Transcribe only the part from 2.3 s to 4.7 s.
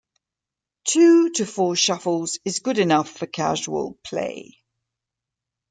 is good enough for casual play.